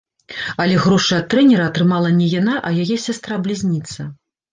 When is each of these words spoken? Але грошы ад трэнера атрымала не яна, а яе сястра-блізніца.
Але 0.63 0.77
грошы 0.85 1.11
ад 1.17 1.27
трэнера 1.33 1.67
атрымала 1.71 2.09
не 2.21 2.27
яна, 2.39 2.55
а 2.71 2.71
яе 2.85 2.97
сястра-блізніца. 3.05 4.09